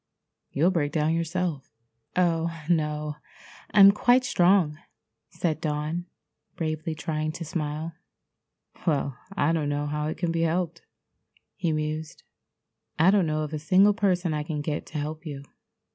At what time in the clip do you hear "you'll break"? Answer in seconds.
0.51-0.91